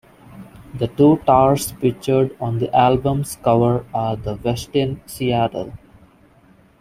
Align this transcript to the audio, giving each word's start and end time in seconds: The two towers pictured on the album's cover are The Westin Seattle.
The 0.73 0.87
two 0.87 1.17
towers 1.27 1.73
pictured 1.73 2.35
on 2.39 2.57
the 2.57 2.75
album's 2.75 3.35
cover 3.43 3.85
are 3.93 4.15
The 4.17 4.35
Westin 4.35 4.97
Seattle. 5.07 5.73